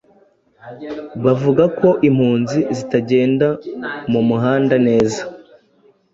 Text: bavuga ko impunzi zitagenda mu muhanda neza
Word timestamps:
bavuga 1.23 1.63
ko 1.79 1.89
impunzi 2.07 2.59
zitagenda 2.77 3.47
mu 4.11 4.21
muhanda 4.27 4.75
neza 4.87 5.21